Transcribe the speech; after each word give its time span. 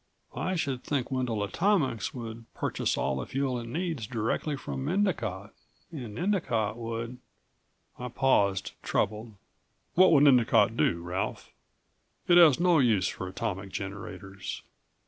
I 0.35 0.55
should 0.55 0.83
think 0.83 1.11
Wendel 1.11 1.43
Atomics 1.43 2.11
would 2.11 2.51
purchase 2.55 2.97
all 2.97 3.17
the 3.17 3.27
fuel 3.27 3.59
it 3.59 3.67
needs 3.67 4.07
directly 4.07 4.55
from 4.55 4.89
Endicott. 4.89 5.53
And 5.91 6.17
Endicott 6.17 6.75
would" 6.77 7.19
I 7.99 8.07
paused, 8.07 8.71
troubled. 8.81 9.35
"What 9.93 10.11
would 10.11 10.27
Endicott 10.27 10.75
do, 10.75 11.03
Ralph? 11.03 11.51
It 12.27 12.39
has 12.39 12.59
no 12.59 12.79
use 12.79 13.09
for 13.09 13.27
atomic 13.27 13.69
generators. 13.71 14.63